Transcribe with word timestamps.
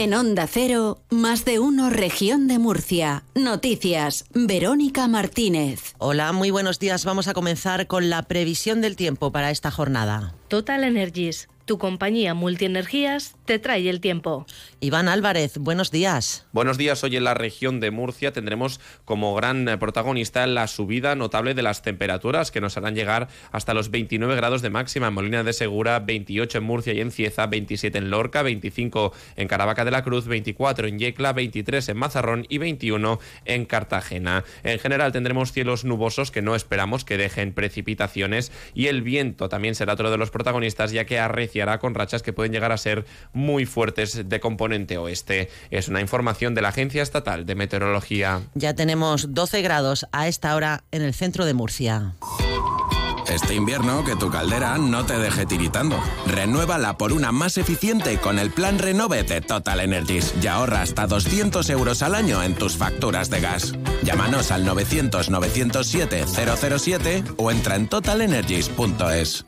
En 0.00 0.14
Onda 0.14 0.46
Cero, 0.46 1.02
más 1.10 1.44
de 1.44 1.58
uno 1.58 1.90
región 1.90 2.48
de 2.48 2.58
Murcia. 2.58 3.22
Noticias, 3.34 4.24
Verónica 4.32 5.08
Martínez. 5.08 5.94
Hola, 5.98 6.32
muy 6.32 6.50
buenos 6.50 6.78
días. 6.78 7.04
Vamos 7.04 7.28
a 7.28 7.34
comenzar 7.34 7.86
con 7.86 8.08
la 8.08 8.22
previsión 8.22 8.80
del 8.80 8.96
tiempo 8.96 9.30
para 9.30 9.50
esta 9.50 9.70
jornada. 9.70 10.32
Total 10.48 10.84
Energies, 10.84 11.50
tu 11.70 11.78
compañía 11.78 12.34
multienergías, 12.34 13.36
te 13.44 13.60
trae 13.60 13.88
el 13.88 14.00
tiempo. 14.00 14.44
Iván 14.80 15.06
Álvarez, 15.06 15.56
buenos 15.56 15.92
días. 15.92 16.44
Buenos 16.50 16.78
días. 16.78 17.04
Hoy 17.04 17.16
en 17.16 17.22
la 17.22 17.34
región 17.34 17.78
de 17.78 17.92
Murcia 17.92 18.32
tendremos 18.32 18.80
como 19.04 19.36
gran 19.36 19.68
eh, 19.68 19.78
protagonista 19.78 20.44
la 20.48 20.66
subida 20.66 21.14
notable 21.14 21.54
de 21.54 21.62
las 21.62 21.82
temperaturas 21.82 22.50
que 22.50 22.60
nos 22.60 22.76
harán 22.76 22.96
llegar 22.96 23.28
hasta 23.52 23.72
los 23.72 23.92
29 23.92 24.34
grados 24.34 24.62
de 24.62 24.70
máxima 24.70 25.06
en 25.06 25.14
Molina 25.14 25.44
de 25.44 25.52
Segura, 25.52 26.00
28 26.00 26.58
en 26.58 26.64
Murcia 26.64 26.92
y 26.92 27.00
en 27.02 27.12
Cieza, 27.12 27.46
27 27.46 27.98
en 27.98 28.10
Lorca, 28.10 28.42
25 28.42 29.12
en 29.36 29.46
Caravaca 29.46 29.84
de 29.84 29.92
la 29.92 30.02
Cruz, 30.02 30.26
24 30.26 30.88
en 30.88 30.98
Yecla, 30.98 31.32
23 31.32 31.88
en 31.88 31.96
Mazarrón 31.96 32.46
y 32.48 32.58
21 32.58 33.20
en 33.44 33.64
Cartagena. 33.64 34.42
En 34.64 34.80
general 34.80 35.12
tendremos 35.12 35.52
cielos 35.52 35.84
nubosos 35.84 36.32
que 36.32 36.42
no 36.42 36.56
esperamos 36.56 37.04
que 37.04 37.16
dejen 37.16 37.52
precipitaciones 37.52 38.50
y 38.74 38.88
el 38.88 39.02
viento 39.02 39.48
también 39.48 39.76
será 39.76 39.92
otro 39.92 40.10
de 40.10 40.18
los 40.18 40.32
protagonistas 40.32 40.90
ya 40.90 41.04
que 41.04 41.20
con 41.78 41.94
rachas 41.94 42.22
que 42.22 42.32
pueden 42.32 42.52
llegar 42.52 42.72
a 42.72 42.78
ser 42.78 43.04
muy 43.32 43.66
fuertes 43.66 44.28
de 44.28 44.40
componente 44.40 44.98
oeste. 44.98 45.48
Es 45.70 45.88
una 45.88 46.00
información 46.00 46.54
de 46.54 46.62
la 46.62 46.68
Agencia 46.68 47.02
Estatal 47.02 47.46
de 47.46 47.54
Meteorología. 47.54 48.40
Ya 48.54 48.74
tenemos 48.74 49.34
12 49.34 49.62
grados 49.62 50.06
a 50.12 50.28
esta 50.28 50.54
hora 50.54 50.84
en 50.90 51.02
el 51.02 51.14
centro 51.14 51.44
de 51.44 51.54
Murcia. 51.54 52.14
Este 53.30 53.54
invierno 53.54 54.04
que 54.04 54.16
tu 54.16 54.28
caldera 54.28 54.76
no 54.76 55.06
te 55.06 55.16
deje 55.16 55.46
tiritando. 55.46 55.96
Renuévala 56.26 56.98
por 56.98 57.12
una 57.12 57.30
más 57.30 57.58
eficiente 57.58 58.18
con 58.18 58.40
el 58.40 58.50
plan 58.50 58.78
Renove 58.78 59.22
de 59.22 59.40
Total 59.40 59.78
Energies 59.78 60.34
y 60.42 60.48
ahorra 60.48 60.82
hasta 60.82 61.06
200 61.06 61.70
euros 61.70 62.02
al 62.02 62.16
año 62.16 62.42
en 62.42 62.56
tus 62.56 62.76
facturas 62.76 63.30
de 63.30 63.40
gas. 63.40 63.72
Llámanos 64.02 64.50
al 64.50 64.64
900 64.64 65.30
907 65.30 66.24
007 66.26 67.24
o 67.36 67.52
entra 67.52 67.76
en 67.76 67.86
totalenergies.es. 67.86 69.44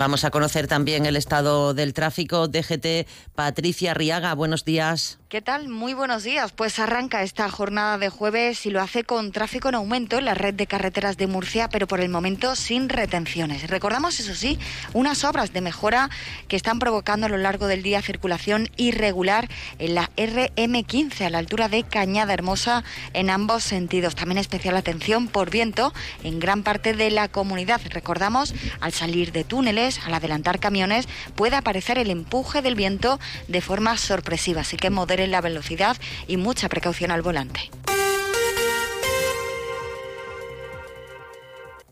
Vamos 0.00 0.24
a 0.24 0.30
conocer 0.30 0.66
también 0.66 1.04
el 1.04 1.14
estado 1.14 1.74
del 1.74 1.92
tráfico. 1.92 2.48
DGT, 2.48 3.06
Patricia 3.34 3.92
Riaga, 3.92 4.34
buenos 4.34 4.64
días. 4.64 5.19
¿Qué 5.30 5.40
tal? 5.40 5.68
Muy 5.68 5.94
buenos 5.94 6.24
días. 6.24 6.50
Pues 6.50 6.80
arranca 6.80 7.22
esta 7.22 7.48
jornada 7.48 7.98
de 7.98 8.08
jueves 8.08 8.66
y 8.66 8.70
lo 8.70 8.80
hace 8.80 9.04
con 9.04 9.30
tráfico 9.30 9.68
en 9.68 9.76
aumento 9.76 10.18
en 10.18 10.24
la 10.24 10.34
red 10.34 10.54
de 10.54 10.66
carreteras 10.66 11.18
de 11.18 11.28
Murcia, 11.28 11.68
pero 11.68 11.86
por 11.86 12.00
el 12.00 12.08
momento 12.08 12.56
sin 12.56 12.88
retenciones. 12.88 13.70
Recordamos, 13.70 14.18
eso 14.18 14.34
sí, 14.34 14.58
unas 14.92 15.22
obras 15.22 15.52
de 15.52 15.60
mejora 15.60 16.10
que 16.48 16.56
están 16.56 16.80
provocando 16.80 17.26
a 17.26 17.28
lo 17.28 17.36
largo 17.36 17.68
del 17.68 17.84
día 17.84 18.02
circulación 18.02 18.70
irregular 18.76 19.48
en 19.78 19.94
la 19.94 20.10
RM15 20.16 21.24
a 21.24 21.30
la 21.30 21.38
altura 21.38 21.68
de 21.68 21.84
Cañada 21.84 22.34
Hermosa 22.34 22.82
en 23.12 23.30
ambos 23.30 23.62
sentidos. 23.62 24.16
También 24.16 24.38
especial 24.38 24.76
atención 24.76 25.28
por 25.28 25.48
viento 25.48 25.92
en 26.24 26.40
gran 26.40 26.64
parte 26.64 26.92
de 26.92 27.08
la 27.08 27.28
comunidad. 27.28 27.80
Recordamos, 27.90 28.52
al 28.80 28.92
salir 28.92 29.30
de 29.30 29.44
túneles, 29.44 30.00
al 30.04 30.14
adelantar 30.14 30.58
camiones, 30.58 31.08
puede 31.36 31.54
aparecer 31.54 31.98
el 31.98 32.10
empuje 32.10 32.62
del 32.62 32.74
viento 32.74 33.20
de 33.46 33.60
forma 33.60 33.96
sorpresiva. 33.96 34.62
Así 34.62 34.76
que 34.76 34.90
la 35.26 35.40
velocidad 35.40 35.96
y 36.26 36.36
mucha 36.36 36.68
precaución 36.68 37.10
al 37.10 37.22
volante. 37.22 37.70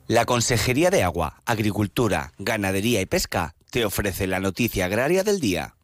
La 0.06 0.24
Consejería 0.24 0.90
de 0.90 1.02
Agua, 1.02 1.42
Agricultura, 1.44 2.32
Ganadería 2.38 3.00
y 3.02 3.06
Pesca 3.06 3.54
te 3.70 3.84
ofrece 3.84 4.26
la 4.26 4.40
noticia 4.40 4.86
agraria 4.86 5.22
del 5.22 5.38
día. 5.38 5.74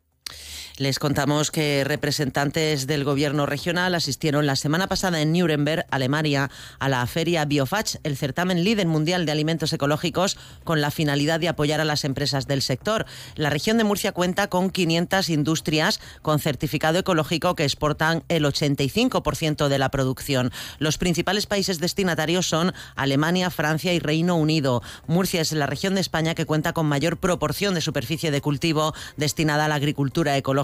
Les 0.76 0.98
contamos 0.98 1.52
que 1.52 1.84
representantes 1.84 2.88
del 2.88 3.04
gobierno 3.04 3.46
regional 3.46 3.94
asistieron 3.94 4.44
la 4.44 4.56
semana 4.56 4.88
pasada 4.88 5.20
en 5.20 5.32
Nuremberg, 5.32 5.86
Alemania, 5.92 6.50
a 6.80 6.88
la 6.88 7.06
feria 7.06 7.44
Biofach, 7.44 7.94
el 8.02 8.16
certamen 8.16 8.64
líder 8.64 8.88
mundial 8.88 9.24
de 9.24 9.30
alimentos 9.30 9.72
ecológicos, 9.72 10.36
con 10.64 10.80
la 10.80 10.90
finalidad 10.90 11.38
de 11.38 11.46
apoyar 11.46 11.80
a 11.80 11.84
las 11.84 12.02
empresas 12.02 12.48
del 12.48 12.60
sector. 12.60 13.06
La 13.36 13.50
región 13.50 13.78
de 13.78 13.84
Murcia 13.84 14.10
cuenta 14.10 14.48
con 14.48 14.68
500 14.68 15.30
industrias 15.30 16.00
con 16.22 16.40
certificado 16.40 16.98
ecológico 16.98 17.54
que 17.54 17.62
exportan 17.62 18.24
el 18.28 18.44
85% 18.44 19.68
de 19.68 19.78
la 19.78 19.90
producción. 19.92 20.50
Los 20.80 20.98
principales 20.98 21.46
países 21.46 21.78
destinatarios 21.78 22.48
son 22.48 22.74
Alemania, 22.96 23.50
Francia 23.50 23.92
y 23.94 24.00
Reino 24.00 24.34
Unido. 24.34 24.82
Murcia 25.06 25.40
es 25.40 25.52
la 25.52 25.68
región 25.68 25.94
de 25.94 26.00
España 26.00 26.34
que 26.34 26.46
cuenta 26.46 26.72
con 26.72 26.86
mayor 26.86 27.18
proporción 27.18 27.74
de 27.74 27.80
superficie 27.80 28.32
de 28.32 28.40
cultivo 28.40 28.92
destinada 29.16 29.66
a 29.66 29.68
la 29.68 29.76
agricultura 29.76 30.36
ecológica 30.36 30.63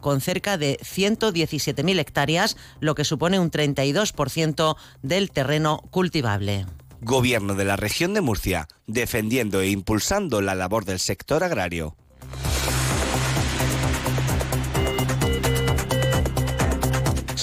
con 0.00 0.20
cerca 0.20 0.58
de 0.58 0.78
117.000 0.78 1.98
hectáreas, 1.98 2.56
lo 2.80 2.94
que 2.94 3.04
supone 3.04 3.38
un 3.38 3.50
32% 3.50 4.76
del 5.02 5.30
terreno 5.30 5.82
cultivable. 5.90 6.66
Gobierno 7.00 7.54
de 7.54 7.64
la 7.64 7.76
región 7.76 8.14
de 8.14 8.20
Murcia, 8.20 8.68
defendiendo 8.86 9.60
e 9.60 9.68
impulsando 9.68 10.40
la 10.40 10.54
labor 10.54 10.84
del 10.84 10.98
sector 10.98 11.44
agrario. 11.44 11.94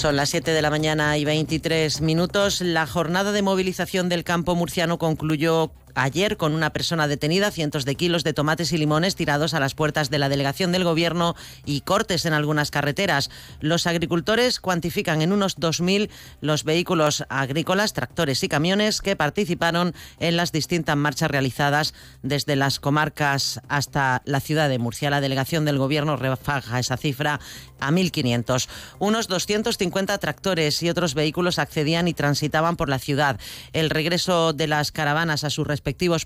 Son 0.04 0.16
las 0.16 0.28
7 0.28 0.50
de 0.50 0.60
la 0.60 0.68
mañana 0.68 1.16
y 1.16 1.24
23 1.24 2.02
minutos. 2.02 2.60
La 2.60 2.86
jornada 2.86 3.32
de 3.32 3.40
movilización 3.40 4.10
del 4.10 4.22
campo 4.22 4.54
murciano 4.54 4.98
concluyó 4.98 5.72
ayer 5.94 6.36
con 6.36 6.54
una 6.54 6.70
persona 6.70 7.08
detenida, 7.08 7.50
cientos 7.50 7.84
de 7.84 7.94
kilos 7.94 8.24
de 8.24 8.32
tomates 8.32 8.72
y 8.72 8.78
limones 8.78 9.16
tirados 9.16 9.54
a 9.54 9.60
las 9.60 9.74
puertas 9.74 10.10
de 10.10 10.18
la 10.18 10.28
delegación 10.28 10.72
del 10.72 10.84
gobierno 10.84 11.34
y 11.64 11.80
cortes 11.82 12.26
en 12.26 12.32
algunas 12.32 12.70
carreteras. 12.70 13.30
Los 13.60 13.86
agricultores 13.86 14.60
cuantifican 14.60 15.22
en 15.22 15.32
unos 15.32 15.58
2.000 15.58 16.10
los 16.40 16.64
vehículos 16.64 17.24
agrícolas, 17.28 17.92
tractores 17.92 18.42
y 18.42 18.48
camiones 18.48 19.00
que 19.00 19.16
participaron 19.16 19.94
en 20.18 20.36
las 20.36 20.52
distintas 20.52 20.96
marchas 20.96 21.30
realizadas 21.30 21.94
desde 22.22 22.56
las 22.56 22.80
comarcas 22.80 23.60
hasta 23.68 24.22
la 24.24 24.40
ciudad 24.40 24.68
de 24.68 24.78
Murcia. 24.78 25.10
La 25.10 25.20
delegación 25.20 25.64
del 25.64 25.78
gobierno 25.78 26.16
refaja 26.16 26.78
esa 26.78 26.96
cifra 26.96 27.40
a 27.80 27.90
1.500. 27.90 28.68
Unos 28.98 29.28
250 29.28 30.18
tractores 30.18 30.82
y 30.82 30.90
otros 30.90 31.14
vehículos 31.14 31.58
accedían 31.58 32.08
y 32.08 32.14
transitaban 32.14 32.76
por 32.76 32.88
la 32.88 32.98
ciudad. 32.98 33.38
El 33.72 33.90
regreso 33.90 34.52
de 34.52 34.66
las 34.66 34.92
caravanas 34.92 35.44
a 35.44 35.50
sus 35.50 35.66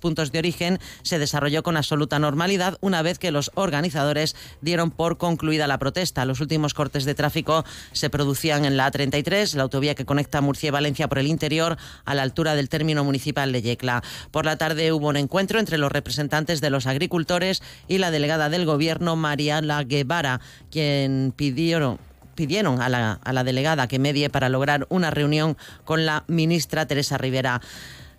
puntos 0.01 0.33
de 0.33 0.39
origen 0.39 0.79
se 1.03 1.19
desarrolló 1.19 1.63
con 1.63 1.77
absoluta 1.77 2.19
normalidad 2.19 2.79
una 2.81 3.03
vez 3.03 3.19
que 3.19 3.31
los 3.31 3.51
organizadores 3.55 4.37
dieron 4.61 4.91
por 4.91 5.19
concluida 5.19 5.67
la 5.67 5.79
protesta. 5.79 6.25
Los 6.25 6.41
últimos 6.41 6.75
cortes 6.75 7.05
de 7.05 7.15
tráfico 7.15 7.65
se 7.93 8.11
producían 8.11 8.65
en 8.65 8.77
la 8.77 8.91
A33, 8.91 9.55
la 9.55 9.65
autovía 9.65 9.95
que 9.95 10.05
conecta 10.05 10.41
Murcia 10.41 10.69
y 10.69 10.71
Valencia 10.71 11.09
por 11.09 11.19
el 11.19 11.27
interior, 11.27 11.77
a 12.05 12.15
la 12.15 12.23
altura 12.23 12.55
del 12.55 12.69
término 12.69 13.05
municipal 13.05 13.53
de 13.53 13.63
Yecla. 13.63 14.03
Por 14.31 14.45
la 14.45 14.57
tarde 14.57 14.93
hubo 14.93 15.09
un 15.09 15.17
encuentro 15.17 15.59
entre 15.59 15.79
los 15.79 15.93
representantes 15.93 16.61
de 16.61 16.71
los 16.71 16.87
agricultores 16.87 17.63
y 17.89 17.99
la 17.99 18.11
delegada 18.11 18.49
del 18.49 18.65
Gobierno, 18.65 19.17
Mariana 19.17 19.83
Guevara, 19.83 20.41
quien 20.71 21.33
pidieron 21.37 21.99
pidieron 22.39 22.81
a 22.81 22.89
la, 22.89 23.19
a 23.25 23.33
la 23.33 23.43
delegada 23.43 23.89
que 23.89 23.99
medie 23.99 24.31
para 24.31 24.49
lograr 24.49 24.87
una 24.91 25.11
reunión 25.11 25.57
con 25.85 26.07
la 26.07 26.23
ministra 26.29 26.87
Teresa 26.87 27.19
Rivera. 27.19 27.61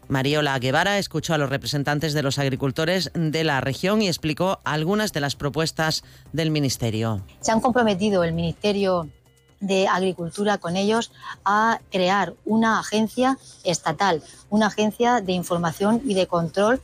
Mariola 0.09 0.57
Guevara 0.57 0.97
escuchó 0.97 1.35
a 1.35 1.37
los 1.37 1.51
representantes 1.51 2.13
de 2.13 2.23
los 2.23 2.39
agricultores 2.39 3.11
de 3.13 3.43
la 3.43 3.61
región 3.61 4.01
y 4.01 4.07
explicó 4.07 4.59
algunas 4.63 5.13
de 5.13 5.19
las 5.19 5.35
propuestas 5.35 6.03
del 6.33 6.49
Ministerio. 6.49 7.23
Se 7.41 7.51
han 7.51 7.61
comprometido 7.61 8.23
el 8.23 8.33
Ministerio 8.33 9.07
de 9.59 9.87
Agricultura 9.87 10.57
con 10.57 10.75
ellos 10.75 11.11
a 11.45 11.79
crear 11.91 12.33
una 12.43 12.79
agencia 12.79 13.37
estatal, 13.63 14.23
una 14.49 14.67
agencia 14.67 15.21
de 15.21 15.33
información 15.33 16.01
y 16.03 16.15
de 16.15 16.25
control 16.25 16.81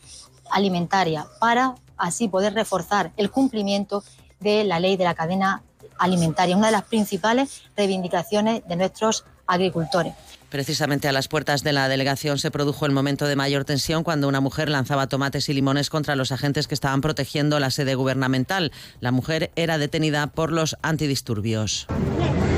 alimentaria 0.51 1.25
para 1.39 1.75
así 1.97 2.27
poder 2.27 2.53
reforzar 2.53 3.11
el 3.17 3.31
cumplimiento 3.31 4.03
de 4.39 4.65
la 4.65 4.79
ley 4.79 4.97
de 4.97 5.03
la 5.03 5.15
cadena 5.15 5.63
alimentaria, 5.97 6.55
una 6.55 6.67
de 6.67 6.73
las 6.73 6.83
principales 6.83 7.63
reivindicaciones 7.75 8.61
de 8.67 8.75
nuestros 8.75 9.25
agricultores. 9.47 10.13
Precisamente 10.49 11.07
a 11.07 11.11
las 11.11 11.27
puertas 11.27 11.63
de 11.63 11.73
la 11.73 11.89
delegación 11.89 12.37
se 12.37 12.51
produjo 12.51 12.85
el 12.85 12.91
momento 12.91 13.25
de 13.25 13.35
mayor 13.35 13.65
tensión 13.65 14.03
cuando 14.03 14.27
una 14.27 14.39
mujer 14.39 14.69
lanzaba 14.69 15.07
tomates 15.07 15.49
y 15.49 15.53
limones 15.53 15.89
contra 15.89 16.15
los 16.15 16.31
agentes 16.31 16.67
que 16.67 16.73
estaban 16.73 17.01
protegiendo 17.01 17.59
la 17.59 17.71
sede 17.71 17.95
gubernamental. 17.95 18.71
La 19.01 19.11
mujer 19.11 19.51
era 19.55 19.77
detenida 19.77 20.27
por 20.27 20.53
los 20.53 20.77
antidisturbios. 20.81 21.87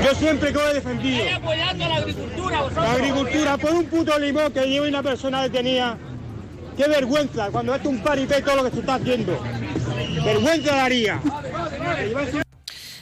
Yo 0.03 0.13
siempre 0.13 0.53
que 0.53 0.59
he 0.59 0.73
defendido 0.75 1.23
apoyando 1.35 1.85
a 1.85 1.89
la 1.89 1.95
agricultura, 1.95 2.69
la 2.75 2.91
agricultura 2.91 3.57
por 3.57 3.71
un 3.71 3.85
puto 3.85 4.19
limón 4.19 4.53
que 4.53 4.65
lleva 4.67 4.87
una 4.87 5.01
persona 5.01 5.41
detenida. 5.41 5.97
Qué 6.77 6.87
vergüenza 6.87 7.49
cuando 7.49 7.73
hace 7.73 7.87
un 7.87 8.03
paripé 8.03 8.41
todo 8.43 8.57
lo 8.57 8.63
que 8.65 8.71
se 8.71 8.79
está 8.81 8.95
haciendo. 8.95 9.41
Vergüenza 10.23 10.75
daría. 10.75 11.19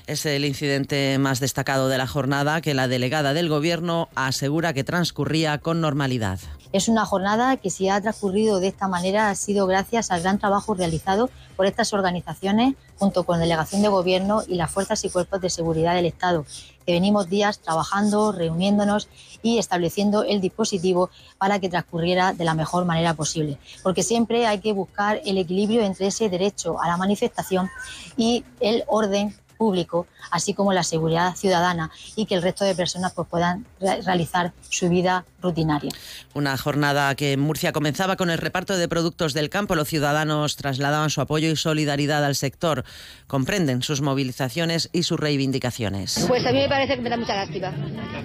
Es 0.07 0.23
el 0.27 0.45
incidente 0.45 1.17
más 1.17 1.39
destacado 1.39 1.87
de 1.87 1.97
la 1.97 2.05
jornada 2.05 2.61
que 2.61 2.75
la 2.75 2.87
delegada 2.87 3.33
del 3.33 3.49
Gobierno 3.49 4.07
asegura 4.13 4.71
que 4.71 4.83
transcurría 4.83 5.57
con 5.57 5.81
normalidad. 5.81 6.39
Es 6.73 6.89
una 6.89 7.05
jornada 7.05 7.57
que 7.57 7.71
si 7.71 7.89
ha 7.89 7.99
transcurrido 7.99 8.59
de 8.59 8.67
esta 8.67 8.87
manera 8.87 9.31
ha 9.31 9.35
sido 9.35 9.65
gracias 9.65 10.11
al 10.11 10.21
gran 10.21 10.37
trabajo 10.37 10.75
realizado 10.75 11.31
por 11.55 11.65
estas 11.65 11.91
organizaciones 11.91 12.75
junto 12.99 13.23
con 13.23 13.39
Delegación 13.39 13.81
de 13.81 13.87
Gobierno 13.87 14.43
y 14.47 14.55
las 14.55 14.69
fuerzas 14.69 15.03
y 15.05 15.09
cuerpos 15.09 15.41
de 15.41 15.49
seguridad 15.49 15.95
del 15.95 16.05
Estado, 16.05 16.45
que 16.85 16.93
venimos 16.93 17.27
días 17.27 17.57
trabajando, 17.59 18.31
reuniéndonos 18.31 19.09
y 19.41 19.57
estableciendo 19.57 20.23
el 20.23 20.39
dispositivo 20.39 21.09
para 21.39 21.59
que 21.59 21.69
transcurriera 21.69 22.33
de 22.33 22.45
la 22.45 22.53
mejor 22.53 22.85
manera 22.85 23.15
posible. 23.15 23.57
Porque 23.81 24.03
siempre 24.03 24.45
hay 24.45 24.59
que 24.59 24.71
buscar 24.71 25.19
el 25.25 25.39
equilibrio 25.39 25.81
entre 25.81 26.07
ese 26.07 26.29
derecho 26.29 26.79
a 26.79 26.87
la 26.89 26.97
manifestación 26.97 27.71
y 28.17 28.43
el 28.59 28.83
orden 28.85 29.33
público, 29.55 30.07
así 30.31 30.53
como 30.53 30.73
la 30.73 30.83
seguridad 30.83 31.35
ciudadana 31.35 31.91
y 32.15 32.25
que 32.25 32.35
el 32.35 32.41
resto 32.41 32.65
de 32.65 32.75
personas 32.75 33.13
pues, 33.13 33.27
puedan 33.27 33.65
realizar 33.79 34.53
su 34.69 34.89
vida 34.89 35.25
rutinaria. 35.41 35.91
Una 36.33 36.57
jornada 36.57 37.15
que 37.15 37.33
en 37.33 37.39
Murcia 37.39 37.71
comenzaba 37.71 38.15
con 38.15 38.29
el 38.29 38.37
reparto 38.37 38.77
de 38.77 38.87
productos 38.87 39.33
del 39.33 39.49
campo. 39.49 39.75
Los 39.75 39.87
ciudadanos 39.87 40.55
trasladaban 40.55 41.09
su 41.09 41.21
apoyo 41.21 41.49
y 41.49 41.55
solidaridad 41.55 42.23
al 42.23 42.35
sector. 42.35 42.83
Comprenden 43.27 43.81
sus 43.81 44.01
movilizaciones 44.01 44.89
y 44.91 45.03
sus 45.03 45.19
reivindicaciones. 45.19 46.25
Pues 46.27 46.45
a 46.45 46.51
mí 46.51 46.59
me 46.59 46.69
parece 46.69 46.95
que 46.95 47.01
me 47.01 47.09
da 47.09 47.17
mucha 47.17 47.35
lástima. 47.35 47.71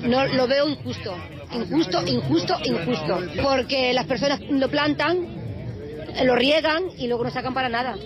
No 0.02 0.26
lo 0.26 0.46
veo 0.46 0.68
injusto, 0.68 1.16
injusto, 1.52 2.06
injusto, 2.06 2.56
injusto, 2.64 3.20
porque 3.42 3.92
las 3.92 4.06
personas 4.06 4.40
lo 4.48 4.68
plantan, 4.70 5.26
lo 6.24 6.34
riegan 6.34 6.84
y 6.98 7.06
luego 7.06 7.24
no 7.24 7.30
sacan 7.30 7.54
para 7.54 7.68
nada 7.68 7.96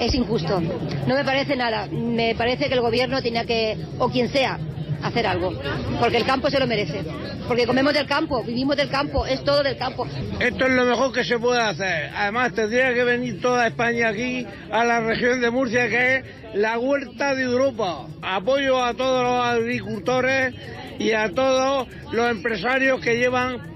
es 0.00 0.14
injusto. 0.14 0.60
No 0.60 1.14
me 1.14 1.24
parece 1.24 1.54
nada. 1.54 1.86
Me 1.86 2.34
parece 2.34 2.68
que 2.68 2.74
el 2.74 2.80
gobierno 2.80 3.22
tenía 3.22 3.44
que, 3.44 3.76
o 3.98 4.08
quien 4.08 4.28
sea, 4.30 4.58
hacer 5.02 5.26
algo. 5.26 5.52
Porque 6.00 6.16
el 6.16 6.24
campo 6.24 6.50
se 6.50 6.58
lo 6.58 6.66
merece. 6.66 7.04
Porque 7.46 7.66
comemos 7.66 7.92
del 7.92 8.06
campo, 8.06 8.42
vivimos 8.42 8.76
del 8.76 8.88
campo, 8.88 9.26
es 9.26 9.44
todo 9.44 9.62
del 9.62 9.76
campo. 9.76 10.06
Esto 10.38 10.66
es 10.66 10.72
lo 10.72 10.84
mejor 10.84 11.12
que 11.12 11.24
se 11.24 11.38
puede 11.38 11.60
hacer. 11.60 12.10
Además, 12.14 12.54
tendría 12.54 12.94
que 12.94 13.04
venir 13.04 13.40
toda 13.40 13.66
España 13.66 14.08
aquí, 14.08 14.46
a 14.70 14.84
la 14.84 15.00
región 15.00 15.40
de 15.40 15.50
Murcia, 15.50 15.88
que 15.88 16.16
es 16.16 16.24
la 16.54 16.78
huerta 16.78 17.34
de 17.34 17.42
Europa. 17.42 18.06
Apoyo 18.22 18.82
a 18.82 18.94
todos 18.94 19.22
los 19.22 19.44
agricultores 19.44 20.54
y 20.98 21.12
a 21.12 21.30
todos 21.30 21.88
los 22.12 22.30
empresarios 22.30 23.00
que 23.00 23.16
llevan 23.16 23.68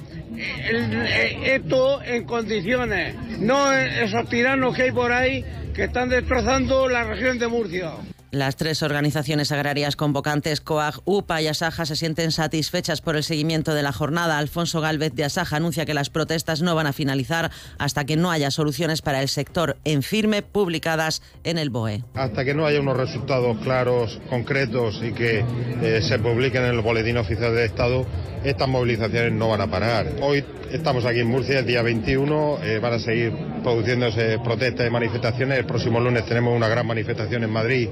esto 1.44 2.02
en 2.02 2.24
condiciones, 2.24 3.14
no 3.38 3.72
esos 3.72 4.28
tiranos 4.28 4.74
que 4.74 4.82
hay 4.82 4.90
por 4.90 5.12
ahí 5.12 5.44
que 5.74 5.84
están 5.84 6.08
destrozando 6.08 6.88
la 6.88 7.02
región 7.02 7.38
de 7.38 7.48
Murcia. 7.48 7.90
Las 8.34 8.56
tres 8.56 8.82
organizaciones 8.82 9.52
agrarias 9.52 9.94
convocantes, 9.94 10.60
COAG, 10.60 11.02
UPA 11.04 11.40
y 11.40 11.46
Asaja, 11.46 11.86
se 11.86 11.94
sienten 11.94 12.32
satisfechas 12.32 13.00
por 13.00 13.14
el 13.14 13.22
seguimiento 13.22 13.74
de 13.74 13.84
la 13.84 13.92
jornada. 13.92 14.38
Alfonso 14.38 14.80
Galvez 14.80 15.14
de 15.14 15.22
Asaja 15.22 15.58
anuncia 15.58 15.86
que 15.86 15.94
las 15.94 16.10
protestas 16.10 16.60
no 16.60 16.74
van 16.74 16.88
a 16.88 16.92
finalizar 16.92 17.52
hasta 17.78 18.04
que 18.04 18.16
no 18.16 18.32
haya 18.32 18.50
soluciones 18.50 19.02
para 19.02 19.22
el 19.22 19.28
sector 19.28 19.76
en 19.84 20.02
firme 20.02 20.42
publicadas 20.42 21.22
en 21.44 21.58
el 21.58 21.70
BOE. 21.70 22.02
Hasta 22.14 22.44
que 22.44 22.54
no 22.54 22.66
haya 22.66 22.80
unos 22.80 22.96
resultados 22.96 23.56
claros, 23.58 24.20
concretos 24.28 25.00
y 25.00 25.12
que 25.12 25.44
eh, 25.80 26.02
se 26.02 26.18
publiquen 26.18 26.64
en 26.64 26.74
el 26.74 26.80
Boletín 26.80 27.18
Oficial 27.18 27.54
del 27.54 27.66
Estado, 27.66 28.04
estas 28.42 28.68
movilizaciones 28.68 29.32
no 29.32 29.48
van 29.48 29.60
a 29.60 29.70
parar. 29.70 30.06
Hoy 30.20 30.44
estamos 30.72 31.04
aquí 31.04 31.20
en 31.20 31.28
Murcia, 31.28 31.60
el 31.60 31.66
día 31.66 31.82
21, 31.82 32.58
eh, 32.64 32.78
van 32.80 32.94
a 32.94 32.98
seguir 32.98 33.32
produciéndose 33.62 34.38
protestas 34.40 34.86
y 34.86 34.90
manifestaciones. 34.90 35.58
El 35.60 35.66
próximo 35.66 36.00
lunes 36.00 36.26
tenemos 36.26 36.54
una 36.54 36.68
gran 36.68 36.86
manifestación 36.86 37.44
en 37.44 37.50
Madrid 37.50 37.88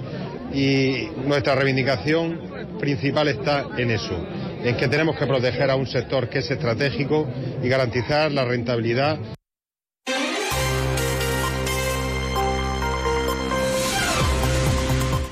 y 0.54 1.08
nuestra 1.26 1.54
reivindicación 1.54 2.40
principal 2.78 3.28
está 3.28 3.66
en 3.76 3.90
eso, 3.90 4.16
en 4.62 4.76
que 4.76 4.88
tenemos 4.88 5.16
que 5.16 5.26
proteger 5.26 5.70
a 5.70 5.76
un 5.76 5.86
sector 5.86 6.28
que 6.28 6.40
es 6.40 6.50
estratégico 6.50 7.28
y 7.62 7.68
garantizar 7.68 8.30
la 8.32 8.44
rentabilidad. 8.44 9.18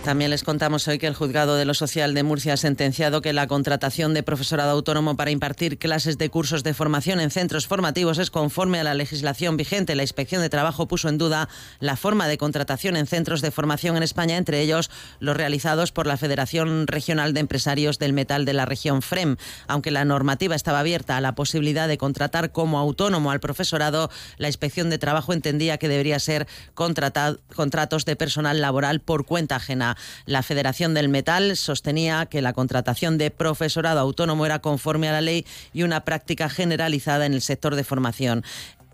También 0.04 0.30
les 0.30 0.44
contamos 0.44 0.88
hoy 0.88 0.98
que 0.98 1.06
el 1.06 1.14
juzgado 1.14 1.56
de 1.56 1.66
lo 1.66 1.74
social 1.74 2.14
de 2.14 2.22
Murcia 2.22 2.54
ha 2.54 2.56
sentenciado 2.56 3.20
que 3.20 3.34
la 3.34 3.46
contratación 3.46 4.14
de 4.14 4.22
profesorado 4.22 4.70
autónomo 4.70 5.14
para 5.14 5.30
impartir 5.30 5.78
clases 5.78 6.16
de 6.16 6.30
cursos 6.30 6.62
de 6.64 6.72
formación 6.72 7.20
en 7.20 7.30
centros 7.30 7.66
formativos 7.66 8.16
es 8.16 8.30
conforme 8.30 8.80
a 8.80 8.84
la 8.84 8.94
legislación 8.94 9.58
vigente. 9.58 9.94
La 9.94 10.02
Inspección 10.02 10.40
de 10.40 10.48
Trabajo 10.48 10.88
puso 10.88 11.10
en 11.10 11.18
duda 11.18 11.50
la 11.80 11.96
forma 11.96 12.28
de 12.28 12.38
contratación 12.38 12.96
en 12.96 13.06
centros 13.06 13.42
de 13.42 13.50
formación 13.50 13.98
en 13.98 14.02
España, 14.02 14.38
entre 14.38 14.62
ellos 14.62 14.90
los 15.20 15.36
realizados 15.36 15.92
por 15.92 16.06
la 16.06 16.16
Federación 16.16 16.86
Regional 16.86 17.34
de 17.34 17.40
Empresarios 17.40 17.98
del 17.98 18.14
Metal 18.14 18.46
de 18.46 18.54
la 18.54 18.64
región 18.64 19.02
FREM. 19.02 19.36
Aunque 19.68 19.90
la 19.90 20.06
normativa 20.06 20.54
estaba 20.54 20.80
abierta 20.80 21.18
a 21.18 21.20
la 21.20 21.34
posibilidad 21.34 21.88
de 21.88 21.98
contratar 21.98 22.52
como 22.52 22.78
autónomo 22.78 23.32
al 23.32 23.40
profesorado, 23.40 24.10
la 24.38 24.48
Inspección 24.48 24.88
de 24.88 24.98
Trabajo 24.98 25.34
entendía 25.34 25.76
que 25.76 25.88
debería 25.88 26.18
ser 26.18 26.48
contratos 26.74 28.04
de 28.06 28.16
personal 28.16 28.62
laboral 28.62 29.00
por 29.00 29.26
cuenta 29.26 29.56
ajena. 29.56 29.89
La 30.26 30.42
Federación 30.42 30.94
del 30.94 31.08
Metal 31.08 31.56
sostenía 31.56 32.26
que 32.26 32.42
la 32.42 32.52
contratación 32.52 33.18
de 33.18 33.30
profesorado 33.30 34.00
autónomo 34.00 34.46
era 34.46 34.60
conforme 34.60 35.08
a 35.08 35.12
la 35.12 35.20
ley 35.20 35.46
y 35.72 35.82
una 35.82 36.04
práctica 36.04 36.48
generalizada 36.48 37.26
en 37.26 37.34
el 37.34 37.42
sector 37.42 37.76
de 37.76 37.84
formación. 37.84 38.44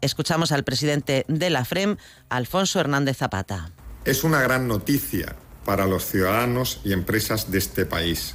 Escuchamos 0.00 0.52
al 0.52 0.64
presidente 0.64 1.24
de 1.28 1.50
la 1.50 1.64
FREM, 1.64 1.96
Alfonso 2.28 2.80
Hernández 2.80 3.16
Zapata. 3.16 3.70
Es 4.04 4.24
una 4.24 4.40
gran 4.42 4.68
noticia 4.68 5.34
para 5.64 5.86
los 5.86 6.04
ciudadanos 6.06 6.80
y 6.84 6.92
empresas 6.92 7.50
de 7.50 7.58
este 7.58 7.86
país, 7.86 8.34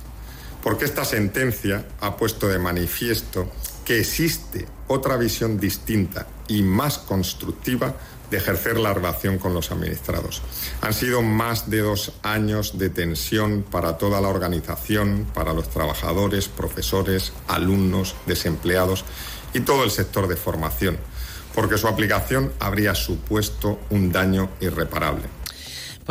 porque 0.64 0.86
esta 0.86 1.06
sentencia 1.06 1.86
ha 2.02 2.18
puesto 2.18 2.48
de 2.48 2.60
manifiesto 2.60 3.50
que 3.86 4.00
existe 4.00 4.68
otra 4.88 5.18
visión 5.18 5.60
distinta 5.60 6.28
y 6.48 6.62
más 6.62 6.98
constructiva 6.98 7.96
de 8.32 8.38
ejercer 8.38 8.80
la 8.80 8.94
relación 8.94 9.38
con 9.38 9.54
los 9.54 9.72
administrados. 9.72 10.42
Han 10.82 10.94
sido 10.94 11.22
más 11.22 11.70
de 11.70 11.80
dos 11.80 12.14
años 12.24 12.80
de 12.80 12.90
tensión 12.90 13.64
para 13.70 13.98
toda 13.98 14.22
la 14.22 14.30
organización, 14.30 15.28
para 15.34 15.54
los 15.54 15.70
trabajadores, 15.70 16.48
profesores, 16.48 17.34
alumnos, 17.48 18.16
desempleados 18.26 19.06
y 19.54 19.60
todo 19.60 19.84
el 19.84 19.92
sector 19.92 20.28
de 20.28 20.38
formación, 20.38 20.98
porque 21.54 21.78
su 21.78 21.88
aplicación 21.88 22.54
habría 22.60 22.96
supuesto 22.96 23.80
un 23.90 24.14
daño 24.14 24.50
irreparable. 24.62 25.41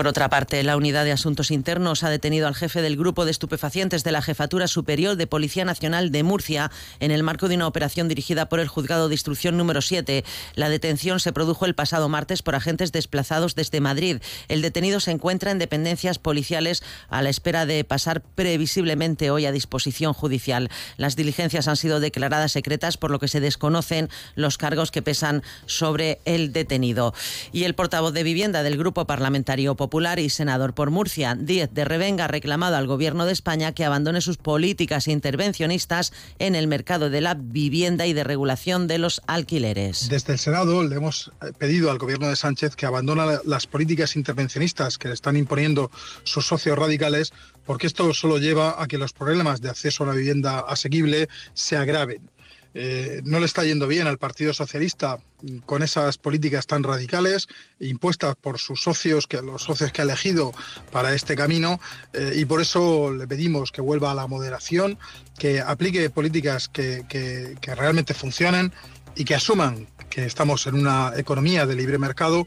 Por 0.00 0.06
otra 0.06 0.30
parte, 0.30 0.62
la 0.62 0.78
Unidad 0.78 1.04
de 1.04 1.12
Asuntos 1.12 1.50
Internos 1.50 2.04
ha 2.04 2.08
detenido 2.08 2.48
al 2.48 2.54
jefe 2.54 2.80
del 2.80 2.96
grupo 2.96 3.26
de 3.26 3.30
estupefacientes 3.32 4.02
de 4.02 4.12
la 4.12 4.22
Jefatura 4.22 4.66
Superior 4.66 5.16
de 5.16 5.26
Policía 5.26 5.66
Nacional 5.66 6.10
de 6.10 6.22
Murcia 6.22 6.70
en 7.00 7.10
el 7.10 7.22
marco 7.22 7.48
de 7.50 7.56
una 7.56 7.66
operación 7.66 8.08
dirigida 8.08 8.48
por 8.48 8.60
el 8.60 8.68
Juzgado 8.68 9.08
de 9.10 9.14
Instrucción 9.14 9.58
número 9.58 9.82
7. 9.82 10.24
La 10.54 10.70
detención 10.70 11.20
se 11.20 11.34
produjo 11.34 11.66
el 11.66 11.74
pasado 11.74 12.08
martes 12.08 12.40
por 12.40 12.54
agentes 12.54 12.92
desplazados 12.92 13.54
desde 13.54 13.82
Madrid. 13.82 14.22
El 14.48 14.62
detenido 14.62 15.00
se 15.00 15.10
encuentra 15.10 15.50
en 15.50 15.58
dependencias 15.58 16.18
policiales 16.18 16.82
a 17.10 17.20
la 17.20 17.28
espera 17.28 17.66
de 17.66 17.84
pasar 17.84 18.22
previsiblemente 18.22 19.30
hoy 19.30 19.44
a 19.44 19.52
disposición 19.52 20.14
judicial. 20.14 20.70
Las 20.96 21.14
diligencias 21.14 21.68
han 21.68 21.76
sido 21.76 22.00
declaradas 22.00 22.52
secretas, 22.52 22.96
por 22.96 23.10
lo 23.10 23.18
que 23.18 23.28
se 23.28 23.40
desconocen 23.40 24.08
los 24.34 24.56
cargos 24.56 24.92
que 24.92 25.02
pesan 25.02 25.42
sobre 25.66 26.20
el 26.24 26.54
detenido. 26.54 27.12
Y 27.52 27.64
el 27.64 27.74
portavoz 27.74 28.14
de 28.14 28.22
vivienda 28.22 28.62
del 28.62 28.78
Grupo 28.78 29.06
Parlamentario 29.06 29.76
Popular 29.76 29.89
y 29.92 30.30
senador 30.30 30.72
por 30.72 30.90
Murcia, 30.90 31.34
Díez 31.34 31.68
de 31.72 31.84
Revenga, 31.84 32.26
ha 32.26 32.28
reclamado 32.28 32.76
al 32.76 32.86
Gobierno 32.86 33.26
de 33.26 33.32
España 33.32 33.72
que 33.72 33.84
abandone 33.84 34.20
sus 34.20 34.36
políticas 34.36 35.08
intervencionistas 35.08 36.12
en 36.38 36.54
el 36.54 36.68
mercado 36.68 37.10
de 37.10 37.20
la 37.20 37.34
vivienda 37.34 38.06
y 38.06 38.12
de 38.12 38.22
regulación 38.22 38.86
de 38.86 38.98
los 38.98 39.20
alquileres. 39.26 40.08
Desde 40.08 40.34
el 40.34 40.38
Senado 40.38 40.84
le 40.84 40.94
hemos 40.94 41.32
pedido 41.58 41.90
al 41.90 41.98
Gobierno 41.98 42.28
de 42.28 42.36
Sánchez 42.36 42.76
que 42.76 42.86
abandone 42.86 43.38
las 43.44 43.66
políticas 43.66 44.14
intervencionistas 44.14 44.96
que 44.96 45.08
le 45.08 45.14
están 45.14 45.36
imponiendo 45.36 45.90
sus 46.22 46.46
socios 46.46 46.78
radicales, 46.78 47.32
porque 47.66 47.88
esto 47.88 48.14
solo 48.14 48.38
lleva 48.38 48.80
a 48.80 48.86
que 48.86 48.96
los 48.96 49.12
problemas 49.12 49.60
de 49.60 49.70
acceso 49.70 50.04
a 50.04 50.06
una 50.06 50.16
vivienda 50.16 50.60
asequible 50.60 51.28
se 51.52 51.76
agraven. 51.76 52.30
Eh, 52.74 53.20
no 53.24 53.40
le 53.40 53.46
está 53.46 53.64
yendo 53.64 53.86
bien 53.88 54.06
al 54.06 54.18
Partido 54.18 54.54
Socialista 54.54 55.18
con 55.66 55.82
esas 55.82 56.18
políticas 56.18 56.66
tan 56.66 56.82
radicales 56.82 57.48
impuestas 57.80 58.36
por 58.36 58.58
sus 58.58 58.82
socios, 58.82 59.26
que 59.26 59.42
los 59.42 59.62
socios 59.62 59.90
que 59.90 60.02
ha 60.02 60.04
elegido 60.04 60.52
para 60.92 61.14
este 61.14 61.34
camino, 61.34 61.80
eh, 62.12 62.34
y 62.36 62.44
por 62.44 62.60
eso 62.60 63.12
le 63.12 63.26
pedimos 63.26 63.72
que 63.72 63.80
vuelva 63.80 64.12
a 64.12 64.14
la 64.14 64.26
moderación, 64.26 64.98
que 65.38 65.60
aplique 65.60 66.10
políticas 66.10 66.68
que, 66.68 67.04
que 67.08 67.74
realmente 67.74 68.14
funcionen 68.14 68.72
y 69.16 69.24
que 69.24 69.34
asuman 69.34 69.88
que 70.08 70.26
estamos 70.26 70.66
en 70.66 70.74
una 70.74 71.12
economía 71.16 71.66
de 71.66 71.76
libre 71.76 71.98
mercado 71.98 72.46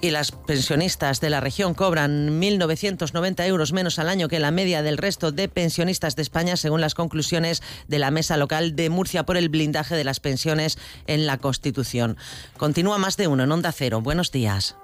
y 0.00 0.10
las 0.10 0.32
pensionistas 0.32 1.20
de 1.20 1.30
la 1.30 1.40
región 1.40 1.74
cobran 1.74 2.40
1.990 2.40 3.46
euros 3.46 3.72
menos 3.72 3.98
al 3.98 4.08
año 4.08 4.28
que 4.28 4.40
la 4.40 4.50
media 4.50 4.82
del 4.82 4.98
resto 4.98 5.32
de 5.32 5.48
pensionistas 5.48 6.16
de 6.16 6.22
España, 6.22 6.56
según 6.56 6.80
las 6.80 6.94
conclusiones 6.94 7.62
de 7.86 7.98
la 7.98 8.10
Mesa 8.10 8.36
Local 8.36 8.76
de 8.76 8.90
Murcia 8.90 9.24
por 9.24 9.36
el 9.36 9.48
blindaje 9.48 9.96
de 9.96 10.04
las 10.04 10.20
pensiones 10.20 10.78
en 11.06 11.26
la 11.26 11.38
Constitución. 11.38 12.16
Continúa 12.56 12.98
más 12.98 13.16
de 13.16 13.28
uno 13.28 13.44
en 13.44 13.52
Onda 13.52 13.72
Cero. 13.72 14.00
Buenos 14.00 14.32
días. 14.32 14.76